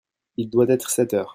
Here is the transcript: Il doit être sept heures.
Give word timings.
Il 0.37 0.49
doit 0.49 0.65
être 0.69 0.89
sept 0.89 1.13
heures. 1.13 1.29